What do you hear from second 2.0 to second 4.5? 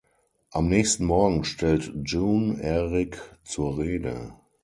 June Eric zur Rede.